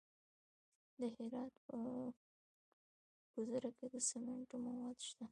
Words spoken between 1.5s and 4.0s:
په ګذره کې د